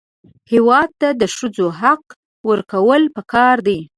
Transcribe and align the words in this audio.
هېواد 0.51 0.89
ته 1.01 1.07
د 1.21 1.23
ښځو 1.35 1.65
حق 1.81 2.03
ورکول 2.49 3.03
پکار 3.15 3.55
دي 3.67 3.79